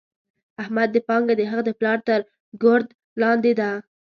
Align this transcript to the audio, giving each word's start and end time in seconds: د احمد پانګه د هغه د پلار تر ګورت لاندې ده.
د 0.03 0.03
احمد 0.61 0.91
پانګه 1.07 1.33
د 1.37 1.41
هغه 1.49 1.63
د 1.65 1.71
پلار 1.79 1.97
تر 2.07 2.19
ګورت 2.61 2.89
لاندې 3.21 3.51
ده. 3.59 3.69